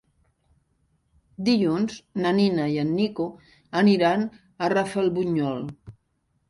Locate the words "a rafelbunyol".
4.31-5.63